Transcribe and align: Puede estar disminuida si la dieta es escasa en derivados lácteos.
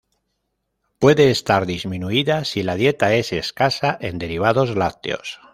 Puede 0.97 1.29
estar 1.29 1.67
disminuida 1.67 2.43
si 2.43 2.63
la 2.63 2.73
dieta 2.73 3.13
es 3.13 3.31
escasa 3.33 3.95
en 4.01 4.17
derivados 4.17 4.75
lácteos. 4.75 5.39